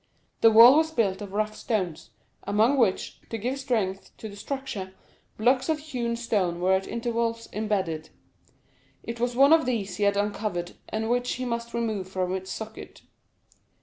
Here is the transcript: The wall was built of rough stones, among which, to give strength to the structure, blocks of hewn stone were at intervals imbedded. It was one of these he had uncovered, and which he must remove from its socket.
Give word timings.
The 0.39 0.49
wall 0.49 0.77
was 0.77 0.89
built 0.89 1.21
of 1.21 1.31
rough 1.31 1.55
stones, 1.55 2.09
among 2.45 2.77
which, 2.77 3.21
to 3.29 3.37
give 3.37 3.59
strength 3.59 4.17
to 4.17 4.27
the 4.27 4.35
structure, 4.35 4.95
blocks 5.37 5.69
of 5.69 5.77
hewn 5.77 6.15
stone 6.15 6.59
were 6.59 6.73
at 6.73 6.87
intervals 6.87 7.47
imbedded. 7.53 8.09
It 9.03 9.19
was 9.19 9.35
one 9.35 9.53
of 9.53 9.67
these 9.67 9.97
he 9.97 10.05
had 10.05 10.17
uncovered, 10.17 10.71
and 10.89 11.07
which 11.07 11.33
he 11.33 11.45
must 11.45 11.75
remove 11.75 12.09
from 12.09 12.33
its 12.33 12.49
socket. 12.49 13.03